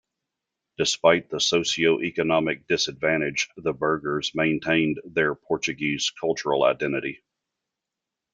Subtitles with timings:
[0.79, 7.21] Despite the socio-economic disadvantage, the Burghers maintained their Portuguese cultural identity.